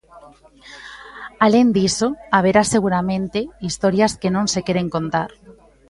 Alén 1.45 1.67
diso, 1.77 2.07
haberá, 2.35 2.63
seguramente, 2.73 3.39
historias 3.69 4.11
que 4.21 4.29
non 4.35 4.45
se 4.53 4.61
queren 4.67 4.87
contar. 4.95 5.29